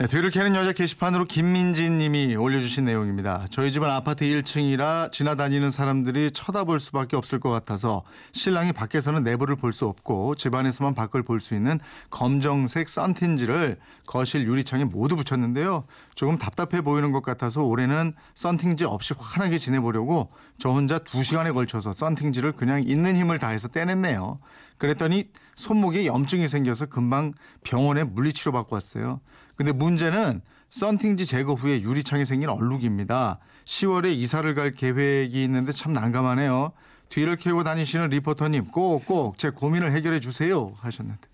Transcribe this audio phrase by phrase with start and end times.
[0.00, 3.44] 네, 뒤를 캐는 여자 게시판으로 김민진 님이 올려주신 내용입니다.
[3.50, 8.02] 저희 집은 아파트 1층이라 지나다니는 사람들이 쳐다볼 수밖에 없을 것 같아서
[8.32, 14.84] 신랑이 밖에서는 내부를 볼 수 없고 집안에서만 밖을 볼 수 있는 검정색 썬틴지를 거실 유리창에
[14.84, 15.84] 모두 붙였는데요.
[16.14, 22.52] 조금 답답해 보이는 것 같아서 올해는 썬팅지 없이 환하게 지내보려고 저 혼자 2시간에 걸쳐서 썬팅지를
[22.52, 24.40] 그냥 있는 힘을 다해서 떼냈네요.
[24.78, 29.20] 그랬더니 손목에 염증이 생겨서 금방 병원에 물리치료 받고 왔어요.
[29.60, 33.38] 근데 문제는 썬팅지 제거 후에 유리창에 생긴 얼룩입니다.
[33.66, 36.72] 10월에 이사를 갈 계획이 있는데 참 난감하네요.
[37.10, 41.28] 뒤를 캐고 다니시는 리포터님 꼭꼭 제 고민을 해결해 주세요 하셨는데 네,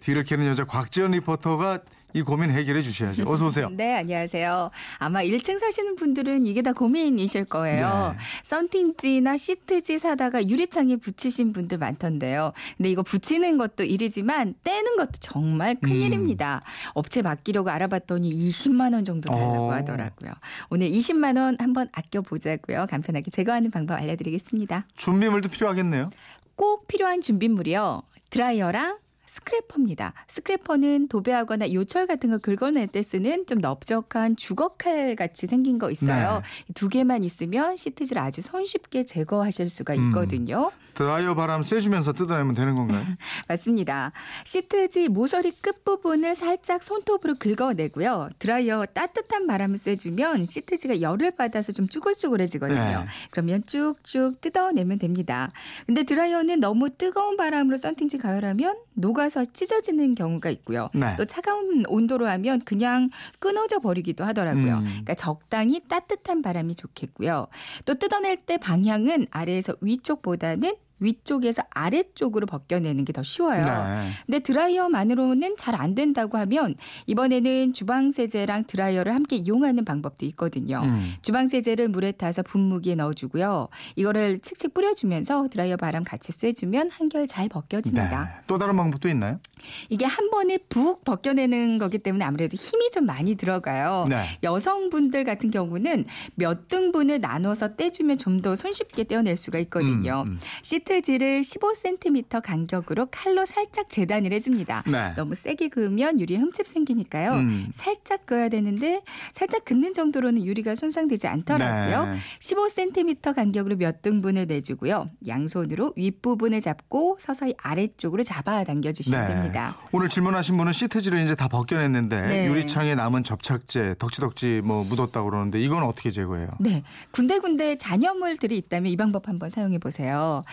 [0.00, 1.80] 뒤를 캐는 여자 곽지연 리포터가
[2.16, 3.24] 이 고민 해결해 주셔야죠.
[3.26, 3.68] 어서 오세요.
[3.74, 4.70] 네, 안녕하세요.
[4.98, 8.14] 아마 1층 사시는 분들은 이게 다 고민이실 거예요.
[8.16, 8.24] 네.
[8.44, 12.52] 썬팅지나 시트지 사다가 유리창에 붙이신 분들 많던데요.
[12.76, 16.62] 근데 이거 붙이는 것도 일이지만 떼는 것도 정말 큰일입니다.
[16.92, 19.72] 업체 맡기려고 알아봤더니 20만 원 정도 달라고 어.
[19.72, 20.30] 하더라고요.
[20.70, 22.86] 오늘 20만 원 한번 아껴 보자고요.
[22.88, 24.86] 간편하게 제거하는 방법 알려드리겠습니다.
[24.94, 26.10] 준비물도 필요하겠네요.
[26.54, 28.02] 꼭 필요한 준비물이요.
[28.30, 30.12] 드라이어랑 스크래퍼입니다.
[30.28, 36.42] 스크래퍼는 도배하거나 요철 같은 거 긁어낼 때 쓰는 좀 넓적한 주걱칼 같이 생긴 거 있어요.
[36.42, 36.70] 네.
[36.70, 40.08] 이두 개만 있으면 시트지를 아주 손쉽게 제거하실 수가 음.
[40.08, 40.70] 있거든요.
[40.94, 43.04] 드라이어 바람 쐬주면서 뜯어내면 되는 건가요?
[43.48, 44.12] 맞습니다.
[44.44, 48.30] 시트지 모서리 끝부분을 살짝 손톱으로 긁어내고요.
[48.38, 52.78] 드라이어 따뜻한 바람을 쐬주면 시트지가 열을 받아서 좀 쭈글쭈글해지거든요.
[52.78, 53.06] 네.
[53.30, 55.50] 그러면 쭉쭉 뜯어내면 됩니다.
[55.86, 60.90] 근데 드라이어는 너무 뜨거운 바람으로 썬팅지 가열하면 녹아서 찢어지는 경우가 있고요.
[60.94, 61.14] 네.
[61.16, 64.78] 또 차가운 온도로 하면 그냥 끊어져 버리기도 하더라고요.
[64.78, 64.84] 음.
[64.84, 67.46] 그러니까 적당히 따뜻한 바람이 좋겠고요.
[67.86, 73.62] 또 뜯어낼 때 방향은 아래에서 위쪽보다는 위쪽에서 아래쪽으로 벗겨내는 게 더 쉬워요.
[73.62, 74.10] 네.
[74.26, 76.74] 근데 드라이어만으로는 잘 안 된다고 하면
[77.06, 80.80] 이번에는 주방 세제랑 드라이어를 함께 이용하는 방법도 있거든요.
[80.84, 81.14] 음.
[81.20, 83.68] 주방 세제를 물에 타서 분무기에 넣어주고요.
[83.96, 88.24] 이거를 칙칙 뿌려주면서 드라이어 바람 같이 쐬주면 한결 잘 벗겨집니다.
[88.24, 88.30] 네.
[88.46, 89.40] 또 다른 방법도 있나요?
[89.88, 94.04] 이게 한 번에 북 벗겨내는 거기 때문에 아무래도 힘이 좀 많이 들어가요.
[94.08, 94.24] 네.
[94.42, 96.04] 여성분들 같은 경우는
[96.36, 100.24] 몇 등분을 나눠서 떼주면 좀 더 손쉽게 떼어낼 수가 있거든요.
[100.26, 100.38] 음, 음.
[100.62, 104.84] 시트 지를 15cm 간격으로 칼로 살짝 재단을 해줍니다.
[104.86, 105.14] 네.
[105.14, 107.32] 너무 세게 그으면 유리에 흠집 생기니까요.
[107.34, 107.68] 음.
[107.72, 112.12] 살짝 그어야 되는데 살짝 긋는 정도로는 유리가 손상되지 않더라고요.
[112.12, 112.18] 네.
[112.40, 115.10] 15cm 간격으로 몇 등분을 내주고요.
[115.26, 119.34] 양손으로 윗부분을 잡고 서서히 아래쪽으로 잡아 당겨주시면 네.
[119.34, 119.76] 됩니다.
[119.92, 122.46] 오늘 질문하신 분은 시트지를 이제 다 벗겨냈는데 네.
[122.46, 126.48] 유리창에 남은 접착제 덕지덕지 뭐 묻었다고 그러는데 이건 어떻게 제거해요?
[126.60, 126.82] 네.
[127.10, 130.44] 군데군데 잔여물들이 있다면 이 방법 한번 사용해 보세요.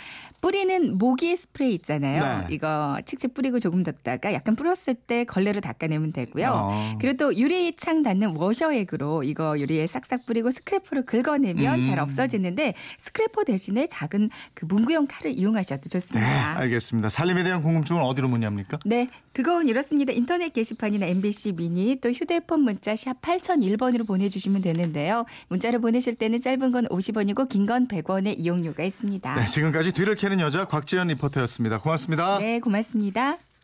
[0.41, 2.47] 뿌리는 모기 스프레이 있잖아요.
[2.47, 2.53] 네.
[2.55, 6.49] 이거 칙칙 뿌리고 조금 뒀다가 약간 뿌렸을 때 걸레로 닦아내면 되고요.
[6.51, 6.97] 어.
[6.99, 11.83] 그리고 또 유리창 닦는 워셔액으로 이거 유리에 싹싹 뿌리고 스크래퍼로 긁어내면 음.
[11.83, 16.57] 잘 없어지는데 스크래퍼 대신에 작은 그 문구용 칼을 이용하셔도 네, 좋습니다.
[16.59, 17.09] 알겠습니다.
[17.09, 18.79] 살림에 대한 궁금증은 어디로 문의합니까?
[18.85, 20.11] 네, 그건 이렇습니다.
[20.13, 25.25] 인터넷 게시판이나 MBC 미니 또 휴대폰 문자 샵 8001번으로 보내주시면 되는데요.
[25.47, 29.35] 문자를 보내실 때는 짧은 건 50원이고 긴 건 100원의 이용료가 있습니다.
[29.35, 31.79] 네, 지금까지 뒤를 캐는 여자 곽지연 리포터였습니다.
[31.79, 32.39] 고맙습니다.
[32.39, 33.37] 네, 고맙습니다.